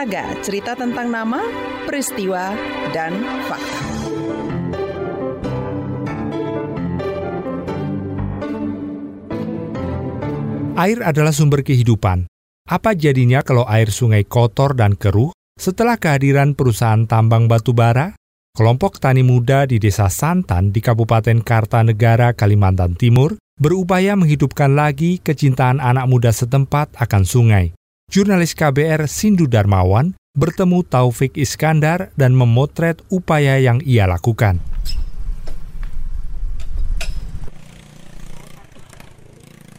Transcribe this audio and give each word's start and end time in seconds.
Saga 0.00 0.32
cerita 0.40 0.72
tentang 0.72 1.12
nama, 1.12 1.44
peristiwa, 1.84 2.56
dan 2.88 3.20
fakta. 3.44 3.80
Air 10.80 11.04
adalah 11.04 11.36
sumber 11.36 11.60
kehidupan. 11.60 12.24
Apa 12.64 12.96
jadinya 12.96 13.44
kalau 13.44 13.68
air 13.68 13.92
sungai 13.92 14.24
kotor 14.24 14.72
dan 14.72 14.96
keruh 14.96 15.36
setelah 15.60 16.00
kehadiran 16.00 16.56
perusahaan 16.56 17.04
tambang 17.04 17.44
batu 17.44 17.76
bara? 17.76 18.16
Kelompok 18.56 19.04
tani 19.04 19.20
muda 19.20 19.68
di 19.68 19.76
Desa 19.76 20.08
Santan 20.08 20.72
di 20.72 20.80
Kabupaten 20.80 21.44
Kartanegara, 21.44 22.32
Kalimantan 22.32 22.96
Timur 22.96 23.36
berupaya 23.60 24.16
menghidupkan 24.16 24.72
lagi 24.72 25.20
kecintaan 25.20 25.76
anak 25.76 26.08
muda 26.08 26.32
setempat 26.32 26.96
akan 26.96 27.28
sungai. 27.28 27.76
Jurnalis 28.10 28.58
KBR 28.58 29.06
Sindu 29.06 29.46
Darmawan 29.46 30.18
bertemu 30.34 30.82
Taufik 30.82 31.38
Iskandar 31.38 32.10
dan 32.18 32.34
memotret 32.34 33.06
upaya 33.06 33.54
yang 33.62 33.78
ia 33.86 34.10
lakukan. 34.10 34.58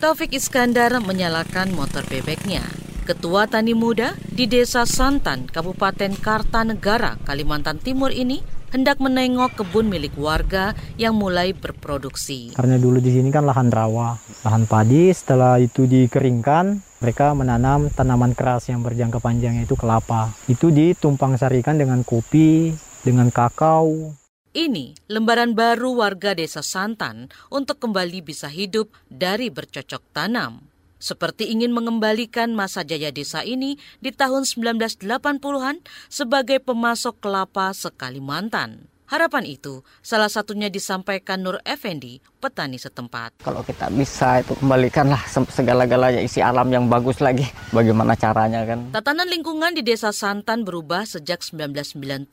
Taufik 0.00 0.32
Iskandar 0.32 0.96
menyalakan 1.04 1.76
motor 1.76 2.00
bebeknya. 2.08 2.64
Ketua 3.04 3.44
Tani 3.44 3.76
Muda 3.76 4.16
di 4.24 4.48
Desa 4.48 4.88
Santan, 4.88 5.44
Kabupaten 5.44 6.16
Kartanegara, 6.16 7.20
Kalimantan 7.28 7.76
Timur 7.76 8.08
ini 8.08 8.40
hendak 8.74 8.98
menengok 8.98 9.62
kebun 9.62 9.86
milik 9.86 10.18
warga 10.18 10.74
yang 10.98 11.14
mulai 11.14 11.54
berproduksi. 11.54 12.58
Karena 12.58 12.74
dulu 12.74 12.98
di 12.98 13.14
sini 13.14 13.30
kan 13.30 13.46
lahan 13.46 13.70
rawa, 13.70 14.18
lahan 14.42 14.66
padi, 14.66 15.14
setelah 15.14 15.62
itu 15.62 15.86
dikeringkan, 15.86 16.82
mereka 16.98 17.38
menanam 17.38 17.86
tanaman 17.94 18.34
keras 18.34 18.66
yang 18.66 18.82
berjangka 18.82 19.22
panjang 19.22 19.62
yaitu 19.62 19.78
kelapa. 19.78 20.34
Itu 20.50 20.74
ditumpang 20.74 21.38
sarikan 21.38 21.78
dengan 21.78 22.02
kopi, 22.02 22.74
dengan 23.06 23.30
kakao. 23.30 24.10
Ini 24.54 25.06
lembaran 25.06 25.54
baru 25.54 26.02
warga 26.02 26.34
desa 26.34 26.62
Santan 26.62 27.30
untuk 27.54 27.78
kembali 27.78 28.26
bisa 28.26 28.50
hidup 28.50 28.90
dari 29.06 29.50
bercocok 29.50 30.02
tanam 30.14 30.73
seperti 31.04 31.52
ingin 31.52 31.76
mengembalikan 31.76 32.56
masa 32.56 32.80
jaya 32.80 33.12
desa 33.12 33.44
ini 33.44 33.76
di 34.00 34.08
tahun 34.08 34.48
1980-an 34.48 35.84
sebagai 36.08 36.64
pemasok 36.64 37.20
kelapa 37.20 37.76
sekalimantan. 37.76 38.88
Harapan 39.04 39.44
itu 39.44 39.84
salah 40.00 40.32
satunya 40.32 40.72
disampaikan 40.72 41.44
Nur 41.44 41.60
Effendi, 41.68 42.24
petani 42.40 42.80
setempat. 42.80 43.36
Kalau 43.44 43.60
kita 43.60 43.92
bisa 43.92 44.40
itu 44.40 44.56
kembalikanlah 44.56 45.20
segala-galanya 45.28 46.24
isi 46.24 46.40
alam 46.40 46.72
yang 46.72 46.88
bagus 46.88 47.20
lagi. 47.20 47.44
Bagaimana 47.68 48.16
caranya 48.16 48.64
kan? 48.64 48.96
Tatanan 48.96 49.28
lingkungan 49.28 49.76
di 49.76 49.84
Desa 49.84 50.08
Santan 50.08 50.64
berubah 50.64 51.04
sejak 51.04 51.44
1997 51.44 52.32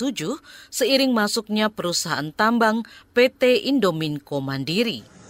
seiring 0.71 1.11
masuknya 1.11 1.67
perusahaan 1.67 2.31
tambang 2.31 2.87
PT 3.11 3.67
Indominco 3.67 4.39
Mandiri. 4.39 5.20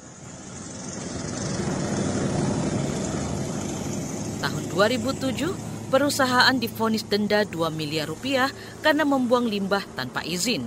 Tahun 4.41 4.73
2007, 4.73 5.93
perusahaan 5.93 6.57
difonis 6.57 7.05
denda 7.05 7.45
2 7.45 7.69
miliar 7.69 8.09
rupiah 8.09 8.49
karena 8.81 9.05
membuang 9.05 9.45
limbah 9.45 9.85
tanpa 9.93 10.25
izin. 10.25 10.65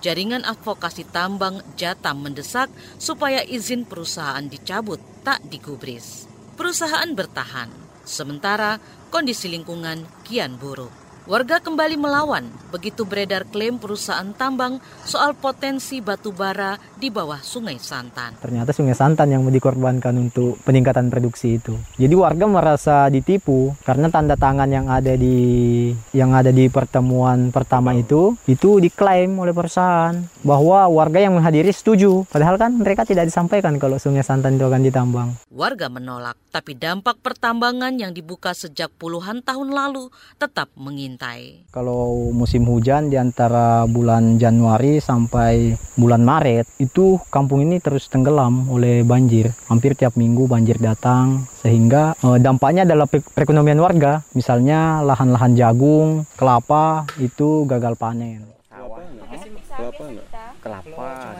Jaringan 0.00 0.48
advokasi 0.48 1.04
tambang 1.12 1.60
Jatam 1.76 2.24
mendesak 2.24 2.72
supaya 2.96 3.44
izin 3.44 3.84
perusahaan 3.84 4.42
dicabut, 4.48 4.98
tak 5.20 5.44
digubris. 5.44 6.24
Perusahaan 6.56 7.12
bertahan, 7.12 7.68
sementara 8.08 8.80
kondisi 9.12 9.52
lingkungan 9.52 10.08
kian 10.24 10.56
buruk. 10.56 11.01
Warga 11.22 11.62
kembali 11.62 12.02
melawan 12.02 12.50
begitu 12.74 13.06
beredar 13.06 13.46
klaim 13.46 13.78
perusahaan 13.78 14.26
tambang 14.34 14.82
soal 15.06 15.38
potensi 15.38 16.02
batu 16.02 16.34
bara 16.34 16.74
di 16.98 17.14
bawah 17.14 17.38
Sungai 17.38 17.78
Santan. 17.78 18.34
Ternyata 18.42 18.74
Sungai 18.74 18.98
Santan 18.98 19.30
yang 19.30 19.46
dikorbankan 19.46 20.18
untuk 20.18 20.58
peningkatan 20.66 21.14
produksi 21.14 21.62
itu. 21.62 21.78
Jadi 21.94 22.10
warga 22.18 22.50
merasa 22.50 23.06
ditipu 23.06 23.70
karena 23.86 24.10
tanda 24.10 24.34
tangan 24.34 24.66
yang 24.66 24.90
ada 24.90 25.14
di 25.14 25.94
yang 26.10 26.34
ada 26.34 26.50
di 26.50 26.66
pertemuan 26.66 27.54
pertama 27.54 27.94
itu 27.94 28.34
itu 28.50 28.82
diklaim 28.82 29.30
oleh 29.38 29.54
perusahaan 29.54 30.18
bahwa 30.42 30.90
warga 30.90 31.22
yang 31.22 31.38
menghadiri 31.38 31.70
setuju. 31.70 32.26
Padahal 32.34 32.58
kan 32.58 32.74
mereka 32.74 33.06
tidak 33.06 33.30
disampaikan 33.30 33.78
kalau 33.78 33.94
Sungai 34.02 34.26
Santan 34.26 34.58
itu 34.58 34.66
akan 34.66 34.82
ditambang. 34.82 35.28
Warga 35.54 35.86
menolak, 35.86 36.34
tapi 36.50 36.74
dampak 36.74 37.22
pertambangan 37.22 37.94
yang 37.94 38.10
dibuka 38.10 38.50
sejak 38.58 38.90
puluhan 38.98 39.38
tahun 39.46 39.70
lalu 39.70 40.10
tetap 40.42 40.66
mengintai 40.74 41.11
mengintai. 41.12 41.68
Kalau 41.68 42.32
musim 42.32 42.64
hujan 42.64 43.12
di 43.12 43.20
antara 43.20 43.84
bulan 43.84 44.40
Januari 44.40 44.96
sampai 44.96 45.76
bulan 46.00 46.24
Maret 46.24 46.80
itu 46.80 47.20
kampung 47.28 47.60
ini 47.60 47.76
terus 47.78 48.08
tenggelam 48.08 48.72
oleh 48.72 49.04
banjir. 49.04 49.52
Hampir 49.68 49.92
tiap 49.92 50.16
minggu 50.16 50.48
banjir 50.48 50.80
datang 50.80 51.44
sehingga 51.60 52.16
eh, 52.16 52.38
dampaknya 52.40 52.88
adalah 52.88 53.04
perekonomian 53.08 53.80
warga. 53.80 54.24
Misalnya 54.32 55.04
lahan-lahan 55.04 55.52
jagung, 55.52 56.24
kelapa 56.40 57.04
itu 57.20 57.68
gagal 57.68 57.94
panen. 58.00 58.48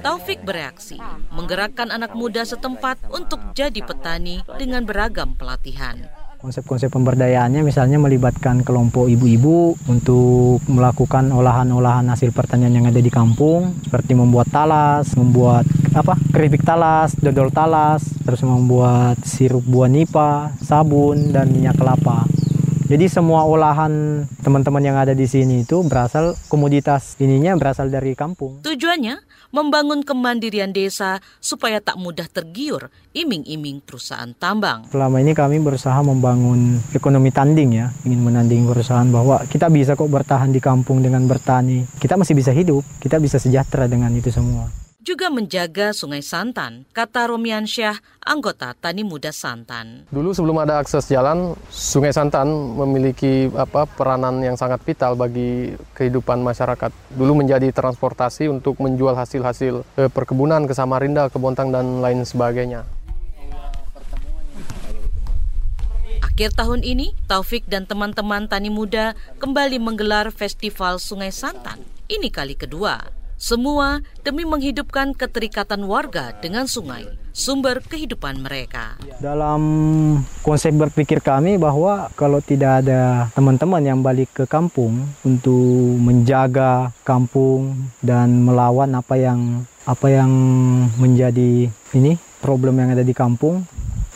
Taufik 0.03 0.43
bereaksi, 0.43 0.99
menggerakkan 1.31 1.94
anak 1.94 2.16
muda 2.16 2.43
setempat 2.43 2.99
untuk 3.12 3.39
jadi 3.54 3.81
petani 3.87 4.43
dengan 4.59 4.83
beragam 4.83 5.37
pelatihan. 5.39 6.22
Konsep-konsep 6.42 6.91
pemberdayaannya 6.91 7.62
misalnya 7.62 8.03
melibatkan 8.03 8.66
kelompok 8.66 9.06
ibu-ibu 9.06 9.78
untuk 9.86 10.58
melakukan 10.66 11.30
olahan-olahan 11.30 12.10
hasil 12.10 12.34
pertanian 12.34 12.75
yang 12.75 12.91
ada 12.91 12.98
di 12.98 13.14
kampung 13.14 13.78
seperti 13.86 14.19
membuat 14.19 14.50
talas, 14.50 15.14
membuat 15.14 15.62
apa 15.94 16.19
keripik 16.34 16.66
talas, 16.66 17.14
dodol 17.14 17.54
talas, 17.54 18.03
terus 18.26 18.42
membuat 18.42 19.22
sirup 19.22 19.62
buah 19.62 19.86
nipa, 19.86 20.50
sabun 20.58 21.30
dan 21.30 21.47
minyak 21.47 21.78
kelapa. 21.78 22.26
Jadi 22.92 23.08
semua 23.08 23.48
olahan 23.48 24.20
teman-teman 24.44 24.84
yang 24.84 25.00
ada 25.00 25.16
di 25.16 25.25
sini 25.25 25.64
itu 25.64 25.80
berasal 25.80 26.36
komoditas 26.53 27.16
ininya 27.16 27.56
berasal 27.56 27.88
dari 27.88 28.12
kampung. 28.12 28.60
Tujuannya 28.60 29.16
membangun 29.48 30.04
kemandirian 30.04 30.76
desa 30.76 31.16
supaya 31.41 31.80
tak 31.80 31.97
mudah 31.97 32.28
tergiur 32.28 32.92
iming-iming 33.16 33.80
perusahaan 33.80 34.28
tambang. 34.36 34.84
Selama 34.92 35.25
ini 35.25 35.32
kami 35.32 35.64
berusaha 35.64 36.04
membangun 36.04 36.84
ekonomi 36.92 37.32
tanding 37.32 37.80
ya, 37.80 37.88
ingin 38.04 38.28
menanding 38.28 38.69
perusahaan 38.69 39.09
bahwa 39.09 39.41
kita 39.48 39.72
bisa 39.72 39.97
kok 39.97 40.12
bertahan 40.12 40.53
di 40.53 40.60
kampung 40.60 41.00
dengan 41.00 41.24
bertani. 41.24 41.88
Kita 41.97 42.20
masih 42.20 42.36
bisa 42.36 42.53
hidup, 42.53 42.84
kita 43.00 43.16
bisa 43.16 43.41
sejahtera 43.41 43.88
dengan 43.88 44.12
itu 44.12 44.28
semua 44.28 44.69
juga 45.03 45.27
menjaga 45.29 45.91
Sungai 45.91 46.23
Santan, 46.23 46.87
kata 46.95 47.27
Romian 47.27 47.67
Syah, 47.67 47.99
anggota 48.23 48.71
Tani 48.79 49.03
Muda 49.03 49.35
Santan. 49.35 50.07
Dulu 50.15 50.31
sebelum 50.31 50.63
ada 50.63 50.79
akses 50.79 51.11
jalan, 51.11 51.59
Sungai 51.69 52.15
Santan 52.15 52.49
memiliki 52.79 53.51
apa 53.59 53.85
peranan 53.85 54.39
yang 54.41 54.55
sangat 54.55 54.79
vital 54.87 55.19
bagi 55.19 55.75
kehidupan 55.99 56.39
masyarakat. 56.41 56.95
Dulu 57.19 57.43
menjadi 57.43 57.75
transportasi 57.75 58.47
untuk 58.47 58.79
menjual 58.79 59.19
hasil-hasil 59.19 59.83
eh, 59.99 60.09
perkebunan 60.09 60.71
ke 60.71 60.73
Samarinda, 60.73 61.27
ke 61.29 61.37
Bontang, 61.37 61.75
dan 61.75 61.99
lain 61.99 62.23
sebagainya. 62.23 62.87
Akhir 66.23 66.57
tahun 66.57 66.81
ini, 66.81 67.13
Taufik 67.29 67.69
dan 67.69 67.84
teman-teman 67.84 68.49
Tani 68.49 68.73
Muda 68.73 69.13
kembali 69.37 69.77
menggelar 69.77 70.33
Festival 70.33 70.97
Sungai 70.97 71.29
Santan. 71.29 71.83
Ini 72.09 72.33
kali 72.33 72.57
kedua. 72.57 73.12
Semua 73.42 73.98
demi 74.22 74.47
menghidupkan 74.47 75.19
keterikatan 75.19 75.82
warga 75.91 76.30
dengan 76.38 76.70
sungai, 76.70 77.10
sumber 77.34 77.82
kehidupan 77.82 78.39
mereka. 78.39 78.94
Dalam 79.18 79.59
konsep 80.47 80.71
berpikir 80.71 81.18
kami 81.18 81.59
bahwa 81.59 82.06
kalau 82.15 82.39
tidak 82.39 82.86
ada 82.86 83.27
teman-teman 83.34 83.83
yang 83.83 83.98
balik 83.98 84.30
ke 84.30 84.44
kampung 84.47 85.10
untuk 85.27 85.98
menjaga 85.98 86.94
kampung 87.03 87.91
dan 87.98 88.47
melawan 88.47 88.94
apa 88.94 89.18
yang 89.18 89.66
apa 89.91 90.06
yang 90.06 90.30
menjadi 91.03 91.66
ini 91.98 92.15
problem 92.38 92.78
yang 92.78 92.95
ada 92.95 93.03
di 93.03 93.10
kampung, 93.10 93.66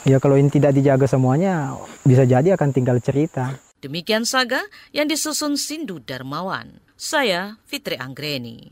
ya 0.07 0.23
kalau 0.23 0.39
ini 0.39 0.47
tidak 0.47 0.71
dijaga 0.71 1.03
semuanya 1.03 1.75
bisa 2.07 2.23
jadi 2.23 2.55
akan 2.55 2.71
tinggal 2.71 3.03
cerita. 3.03 3.59
Demikian 3.83 4.23
saga 4.23 4.63
yang 4.95 5.11
disusun 5.11 5.59
Sindu 5.59 5.99
Darmawan. 5.99 6.79
Saya 6.95 7.61
Fitri 7.67 7.93
Anggreni. 7.93 8.71